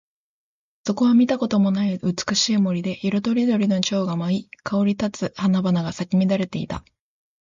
[0.83, 6.83] そこは見たこともない美しい森で、色とりどりの蝶が舞い、香り立つ花々が咲き乱れていた。